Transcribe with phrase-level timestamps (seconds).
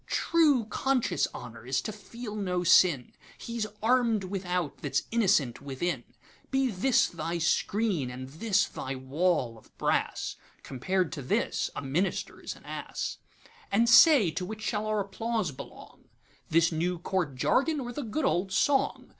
[0.07, 6.71] 'True, conscious Honour is to feel no sin; He's arm'd without that 's innocent within:Be
[6.71, 12.65] this thy screen, and this thy wall of brass; Compared to this a Minister's an
[12.65, 16.05] Ass.And say, to which shall our applause belong,
[16.49, 19.09] This new Court jargon, or the good old song?